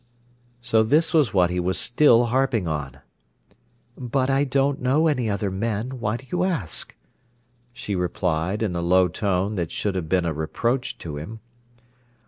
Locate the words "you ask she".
6.31-7.93